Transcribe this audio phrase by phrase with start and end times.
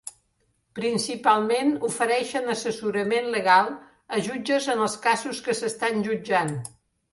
[0.77, 3.71] Principalment ofereixen assessorament legal
[4.19, 6.55] a jutges en els casos que s'estan jutjant.